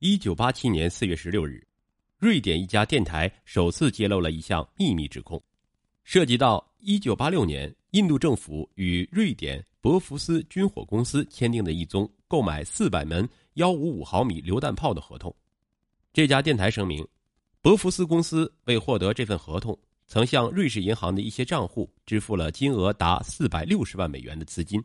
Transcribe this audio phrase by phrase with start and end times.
[0.00, 1.60] 一九八七年四月十六日，
[2.18, 5.42] 瑞典一家电台首次揭露了一项秘密指控，
[6.04, 15.34] 涉及到一九八六年印度政府与瑞典博福斯军火公司签订的一宗购买四百门幺五五毫米榴弹炮的合同。
[16.12, 17.04] 这家电台声明，
[17.60, 19.76] 博福斯公司为获得这份合同，
[20.06, 24.80] 曾向瑞士银行的一些账户支付了金额达四百六十万美元的资金，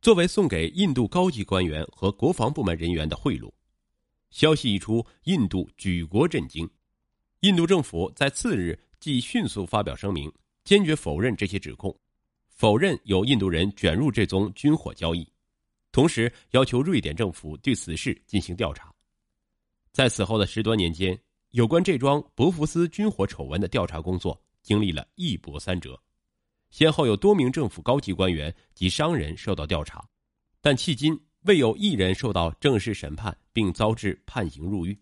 [0.00, 3.52] 作为送给印度高级官员和国防部门人员的贿赂。
[4.30, 6.68] 消息一出，印度举国震惊。
[7.40, 10.32] 印度政府在次日即迅速发表声明，
[10.64, 11.96] 坚决否认这些指控，
[12.48, 15.26] 否认有印度人卷入这宗军火交易，
[15.92, 18.92] 同时要求瑞典政府对此事进行调查。
[19.92, 21.18] 在此后的十多年间，
[21.50, 25.98] 有关这桩博福斯军火丑闻的调查工作经历了一波三折，
[26.70, 30.06] 先后有多名政府高级官员及商人受到调查，
[30.60, 31.18] 但迄今。
[31.46, 34.98] 未有一人受到正式审判并遭致判刑入狱。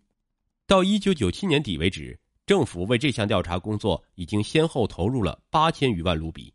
[0.66, 6.52] 到一九九七年底为止，政府为这项调查工作已经先后投入了八千余万卢比。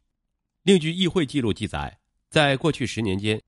[0.63, 3.41] 另据议会记录记载，在过去十年间，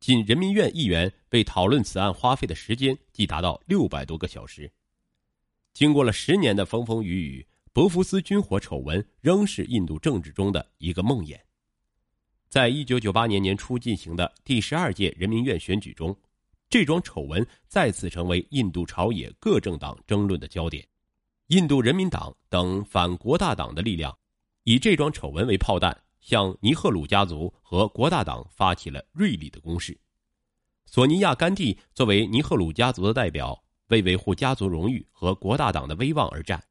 [0.00, 4.70] 仅人民院议员为讨论此案花费的时间即达到六百多个小时。
[5.74, 11.38] 经过了十年的风风雨雨，博福斯军火丑闻仍是印度政治中的一个梦魇。
[12.52, 16.14] 在一九九八年年初进行的第十二届人民院选举中，
[16.68, 20.86] 这桩丑闻再次成为印度朝野各政党争论的焦点。
[21.46, 24.14] 印度人民党等反国大党的力量，
[24.64, 29.98] 以这桩丑闻为炮弹，向尼赫鲁家族和国大党发起了锐利的攻势。
[30.84, 36.62] 索尼娅·甘地作为尼赫鲁家族的代表，为维护家族荣誉和国大党的威望而战，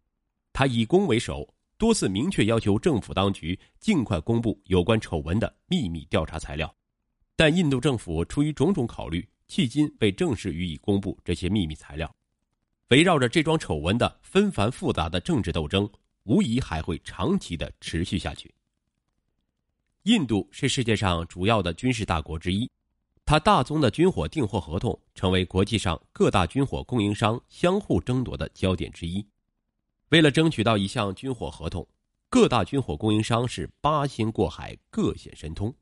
[0.54, 1.56] 他以攻为守。
[1.82, 6.72] 多次明确要求政府当局尽快公布有关丑闻的秘密调查材料，
[7.36, 12.16] 但印度政府出于种种考虑，迄今未正式予以公布这些秘密材料。
[12.90, 15.90] 围绕着这桩丑闻的纷繁复杂的政治斗争，
[16.26, 18.54] 无疑还会长期的持续下去。
[20.04, 22.70] 印度是世界上主要的军事大国之一，
[23.26, 29.26] 它大宗的军火订货合同成为国际上各大军火供应商相互争夺的焦点之一。
[30.12, 31.88] 为了争取到一项军火合同，
[32.30, 35.74] 各大军火供应商是八仙过海，各显神通。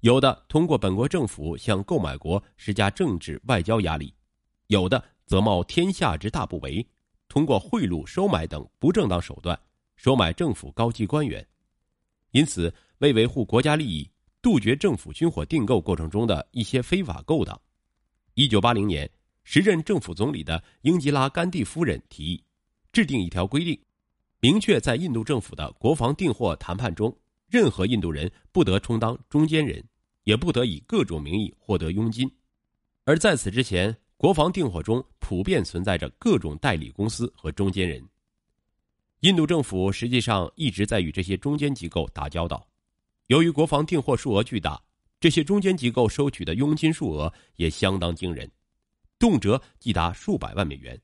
[0.00, 4.14] 有的通过本国政府向购买国施加政治外交压力，
[4.68, 6.86] 有的则冒天下之大不韪，
[7.28, 9.58] 通过贿赂、收买等不正当手段
[9.94, 11.46] 收买政府高级官员。
[12.30, 14.10] 因此，为维护国家利益，
[14.40, 17.60] 杜绝政府军火订购过程中的一些非法勾当，
[18.32, 19.10] 一九八零年，
[19.44, 22.42] 时任政府总理的英吉拉·甘地夫人提议。
[22.92, 23.78] 制定一条规定，
[24.40, 27.16] 明确在印度政府的国防订货谈判中，
[27.48, 29.82] 任何印度人不得充当中间人，
[30.24, 32.30] 也不得以各种名义获得佣金。
[33.04, 38.04] 而在此之前，国防订货中普遍存在着各种代理公司和中间人。
[39.20, 42.66] 印度政府实际上一直在与这些中间机构打交道。
[43.26, 44.82] 由于国防订货数额巨大，
[45.20, 48.50] 这些中间机构收取的佣金数额也相当惊人，
[49.18, 51.00] 动辄即达数百万美元。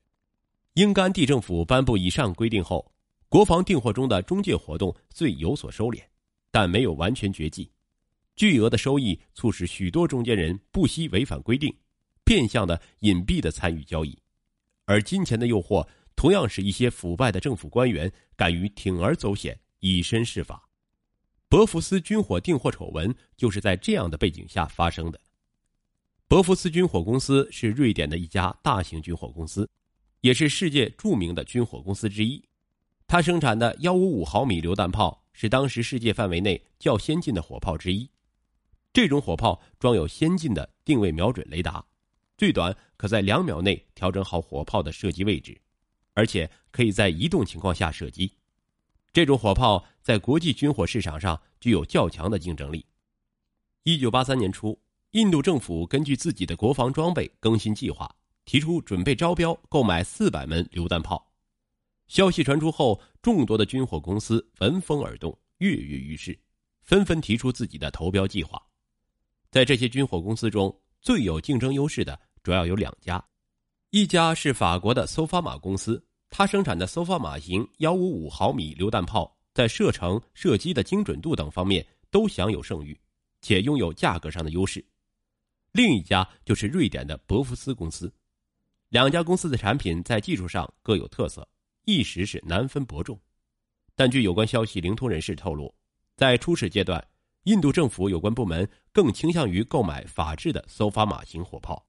[0.77, 2.93] 英甘地政府颁布以上规定后，
[3.29, 6.03] 国防订货中的中介活动虽有所收敛，
[6.51, 7.71] 但没有完全绝迹。
[8.35, 11.75] 巨额的收益促使许多中间人不惜违反规定，
[12.23, 14.15] 变相的隐蔽的参与交易，
[14.85, 15.83] 而金钱的诱惑
[16.15, 20.69] 同样使一些腐败的政府官员敢于铤而走险，以身试法。
[21.49, 25.19] 博福斯军火订货丑闻就是在这样的背景下发生的。
[26.27, 29.67] 博福斯军火公司是瑞典的一家大型军火公司。
[30.27, 32.43] 也是世界著名的军火公司之一，
[33.07, 38.09] 它生产的幺五五毫米榴弹炮是当时世界范围内较先进的火炮之一。
[38.91, 41.85] 这种火炮装有先进的定位瞄准雷达，
[42.37, 45.57] 最短可在两秒内调整好火炮的射击位置，
[46.13, 48.33] 而且可以在移动情况下射击。
[49.13, 52.85] 这种火炮在国际军火市场上具有较强的竞争力。
[53.83, 54.77] 一九八三年初，
[55.11, 58.13] 印度政府根据自己的国防装备更新计划。
[58.47, 61.29] 提出准备招标购买四百门榴弹炮，
[62.07, 66.39] 消息传出后，众多的军火公司闻风而动，跃跃欲试，
[66.81, 68.57] 纷纷提出自己的投标计划。
[69.51, 73.21] 在这些军火公司中，最有竞争优势的主要有两家，
[73.89, 82.97] 一家是法国的搜发马公司，它生产的搜发马型幺五五毫米榴弹炮在射程、射击的精准度等方面都享有盛誉，
[83.41, 84.81] 且拥有价格上的优势。
[85.73, 88.09] 另一家就是瑞典的博福斯公司。
[88.89, 91.47] 两家公司的产品在技术上各有特色，
[91.83, 93.19] 一时是难分伯仲。
[93.95, 95.73] 但据有关消息灵通人士透露，
[96.15, 97.05] 在初始阶段，
[97.43, 101.85] 印度政府有关部门更倾向于购买法制的搜发马型火炮，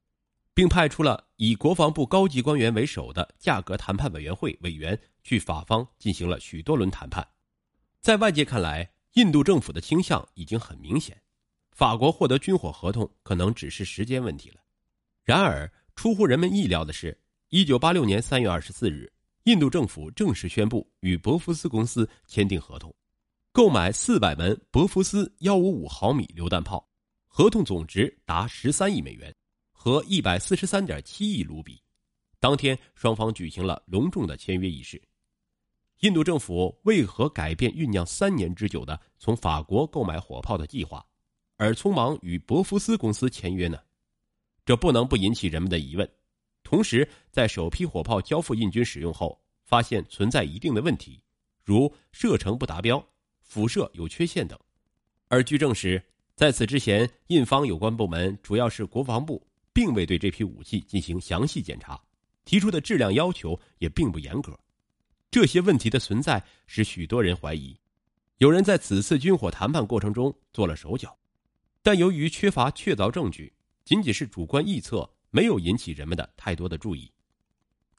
[0.55, 7.25] 并派出了以国防部高级官员为首的价格谈判委员会委员去法方进行了许多轮谈判。
[8.01, 11.21] 在外界看来，印度政府的倾向已经很明显，
[11.71, 14.57] 法国获得军火合同可能只是时间问题了。
[15.23, 17.19] 然而，出乎人们意料的是，
[17.49, 19.13] 一九八六年三月二十四日，
[19.47, 22.95] 印度政府正式宣布与博福斯公司签订合同，
[23.51, 26.89] 购买四百门博福斯幺五五毫米榴弹炮，
[27.27, 29.35] 合同总值达十三亿美元。
[29.73, 31.83] 和一百四十三点七亿卢比，
[32.39, 35.03] 当天双方举行了隆重的签约仪式。
[36.03, 41.05] 印度政府为何改变酝酿三年之久的从法国购买火炮的计划，
[41.57, 43.81] 而匆忙与博福斯公司签约呢？
[44.69, 46.07] 这不能不引起人们的疑问。
[46.63, 51.23] 同时，在首批火炮交付印军使用后，发现存在一定的问题，
[51.65, 53.03] 如射程不达标、
[53.41, 54.61] 辐射有缺陷等。
[55.29, 56.03] 而据证实，
[56.37, 59.43] 在此之前，印方有关部门主要是国防部。
[59.73, 61.99] 并未对这批武器进行详细检查，
[62.45, 64.59] 提出的质量要求也并不严格。
[65.31, 67.79] 这些问题的存在使许多人怀疑，
[68.37, 71.17] 有人在此次军火谈判过程中做了手脚，
[71.81, 73.51] 但由于缺乏确凿证据，
[73.89, 77.11] 仅仅是主观臆测，没有引起人们的太多的注意。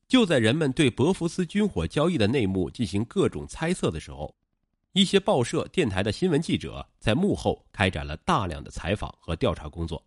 [0.07, 4.35] 就在人们对博福斯军火交易的内幕进行各种猜测的时候，
[4.93, 10.05] 一些报社、电台的新闻记者在幕后开展了大量的采访和调查工作。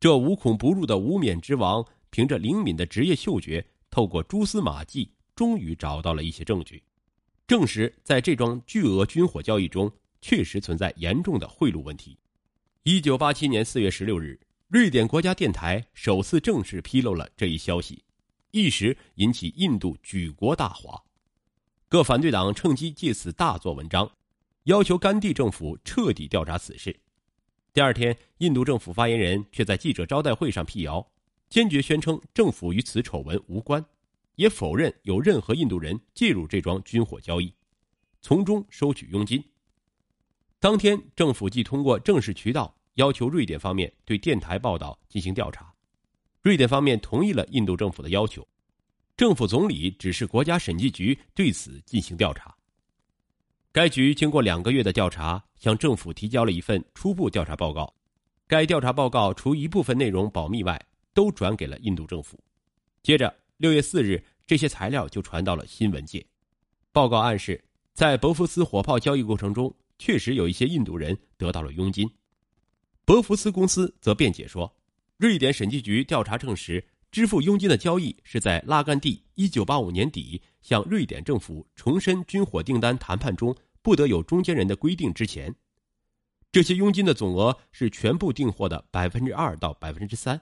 [0.00, 6.82] 这无孔不入的无冕之王，凭着灵敏的职业嗅觉，透过蛛丝马迹，终于找到了一些证据，
[7.46, 9.88] 证实在这桩巨额军火交易中，
[10.20, 12.18] 确实存在严重的贿赂问题。
[12.82, 18.04] 一九八七年四月十六日，瑞典国家电台首次正式披露了这一消息，
[18.50, 21.02] 一时引起印度举国大哗。
[21.88, 24.10] 各反对党趁机借此大做文章，
[24.64, 26.94] 要求甘地政府彻底调查此事。
[27.72, 31.10] 第二天，印度政府发言人却在记者招待会上辟谣，
[31.48, 33.82] 坚决宣称政府与此丑闻无关，
[34.34, 37.54] 也否认有任何印度人介入这桩军火交易，
[38.20, 39.42] 从中收取佣金。
[40.60, 45.72] 当天，政府即通过正式渠道要求瑞典方面对电台报道进行调查，
[46.42, 48.46] 瑞典方面同意了印度政府的要求，
[49.16, 52.52] 政府总理指示国家审计局对此进行调查。
[53.70, 57.94] 该局经过两个月的调查，向政府提交了一份初步调查报告。
[58.48, 60.80] 该调查报告除一部分内容保密外，
[61.14, 62.36] 都转给了印度政府。
[63.04, 66.26] 接着，六月四日，这些材料就传到了新闻界。
[66.90, 67.62] 报告暗示，
[67.94, 72.10] 在博福斯火炮交易过程中，确实有一些印度人得到了佣金。
[73.08, 74.70] 博福斯公司则辩解说，
[75.16, 80.38] 瑞典审计局调查证实，支付佣金的交易是在拉甘地一九八五年底。
[80.60, 85.50] 向瑞典政府重申军火订单谈判中不得有中间人的规定之前，
[86.52, 90.38] 这些佣金的总额是全部订货的百分之二到百分之三。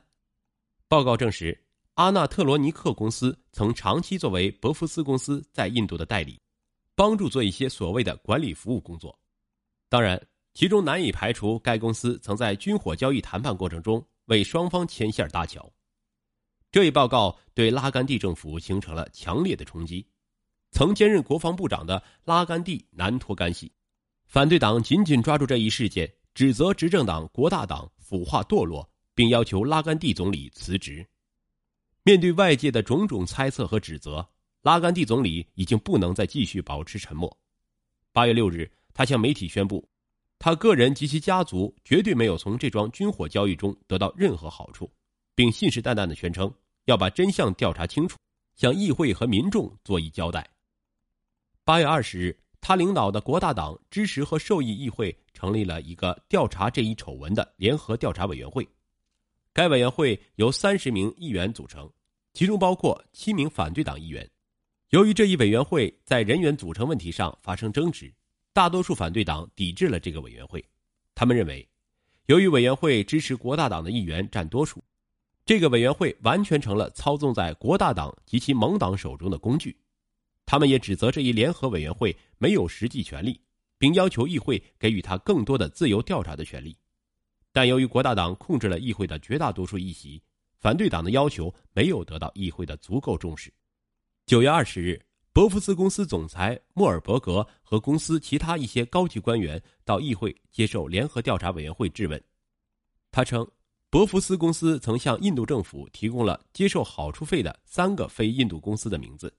[0.89, 1.57] 报告证实，
[1.95, 6.41] 阿纳特罗尼克公司曾长期作为博福斯公司在印度的代理，
[6.97, 9.17] 帮助做一些所谓的管理服务工作。
[9.89, 10.21] 当然，
[10.57, 15.71] 其中难以排除该公司曾在军火交易谈判过程中为双方牵线搭桥。
[16.73, 20.07] 这一报告对拉甘地政府形成了强烈的冲击。
[20.71, 23.71] 曾兼任国防部长的拉甘地难脱干系，
[24.29, 31.07] 反对党紧紧抓住这一事件，指责执政党国大党腐化堕落，并要求拉甘地总理辞职。
[32.03, 34.27] 面对外界的种种猜测和指责，
[34.63, 37.39] 拉甘地总理已经不能再继续保持沉默。
[38.11, 39.87] 八月六日，他向媒体宣布，
[40.39, 44.91] 他个人及其家族绝对没有从这桩军火交易中得到任何好处，
[45.35, 46.53] 并信誓旦旦的宣称
[46.85, 48.17] 要把真相调查清楚，
[48.55, 50.49] 向议会和民众作一交代。
[51.65, 58.67] 八月二十日，他领导的国大党支持和受益议会成立了一个调查这一丑闻的联合调查委员会。
[59.53, 61.91] 该委员会由三十名议员组成，
[62.35, 64.29] 其中包括七名反对党议员。
[64.91, 68.13] 由于这一委员会在人员组成问题上发生争执，
[68.57, 70.67] 大多数反对党抵制了这个委员会。
[71.15, 71.69] 他们认为，
[72.25, 74.83] 由于委员会支持国大党的议员占多数，
[75.45, 79.77] 这个委员会完全成了操纵在国大党及其盟党手中的工具。
[80.47, 83.39] 他们也指责这一联合委员会没有实际权利，
[83.77, 86.75] 并要求议会给予他更多的自由调查的权利。
[87.53, 90.23] 但由于国大党控制了议会的绝大多数议席，
[90.61, 93.53] 反对党的要求没有得到议会的足够重视。
[94.25, 94.99] 九月二十日，
[95.37, 102.19] 博福斯公司总裁莫尔伯格和公司其他一些高级官员到议会接受联合调查委员会质问。
[103.13, 103.47] 他称，
[103.91, 109.31] 博福斯公司曾向印度政府提供了接受好处费的三个非印度公司的名字。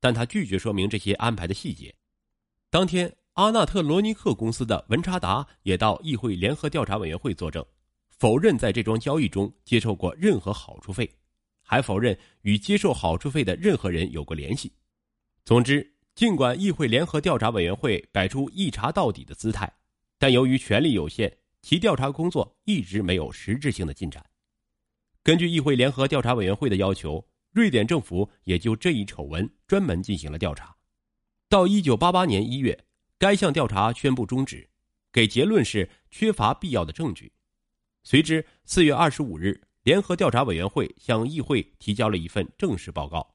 [0.00, 1.94] 但他拒绝说明这些安排的细节。
[2.70, 7.62] 当天，阿纳特罗尼克公司的文查达也到议会联合调查委员会作证，
[8.08, 11.14] 否认在这桩交易中接受过任何好处费，
[11.60, 14.72] 还否认与接受好处费的任何人有过联系。
[15.44, 19.72] 总之，尽管议会联合调查委员会摆出一查到底的姿态，
[20.18, 24.24] 但由于权力有限，其调查工作一直没有实质性的进展。
[25.24, 30.76] 根据议会联合调查委员会的要求，瑞典政府也就这一丑闻专门进行了调查。
[31.48, 32.84] 到一九八八年一月，
[33.18, 34.70] 该项调查宣布终止，
[35.12, 37.32] 给结论是缺乏必要的证据。
[38.04, 43.31] 随之，四月二十五日，联合调查委员会向议会提交了一份正式报告，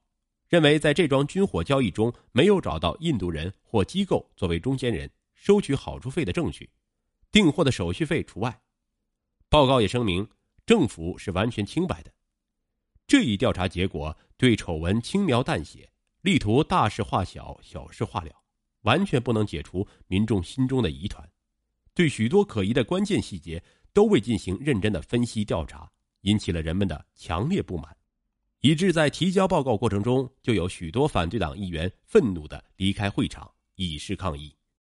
[0.47, 6.69] 认为在这桩军火交易中没有找到印度人或机构作为中间人收取好处费的证据，
[7.31, 8.61] 订货的手续费除外。
[9.49, 10.27] 报告也声明，
[10.65, 12.11] 政府是完全清白的。
[13.05, 15.89] 这一调查结果对丑闻轻描淡写，
[16.21, 18.31] 力图大事化小、小事化了，
[18.81, 21.29] 完全不能解除民众心中的疑团，
[21.93, 23.63] 对许多可疑的关键细节。
[23.93, 27.96] 都未进行认真的分析调查，引起了人们的强烈不满，
[28.61, 34.56] 以致在提交报告过程中，就有许多反对党议员愤怒的离开会场，以示抗议。